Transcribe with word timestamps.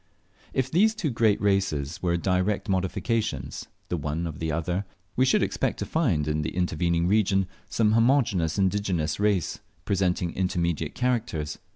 If 0.51 0.71
these 0.71 0.95
two 0.95 1.11
great 1.11 1.39
races 1.39 2.01
were 2.01 2.17
direct 2.17 2.67
modifications, 2.67 3.67
the 3.89 3.97
one 3.97 4.25
of 4.25 4.39
the 4.39 4.51
other, 4.51 4.83
we 5.15 5.25
should 5.25 5.43
expect 5.43 5.77
to 5.77 5.85
find 5.85 6.27
in 6.27 6.41
the 6.41 6.55
intervening 6.55 7.05
region 7.07 7.45
some 7.69 7.91
homogeneous 7.91 8.57
indigenous 8.57 9.19
race 9.19 9.59
presenting 9.85 10.33
intermediate 10.33 10.95
characters. 10.95 11.59